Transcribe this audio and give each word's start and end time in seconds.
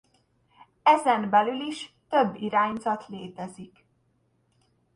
Ezen 0.83 1.29
belül 1.29 1.59
is 1.59 1.93
több 2.09 2.35
irányzat 2.35 3.07
létezik. 3.07 3.85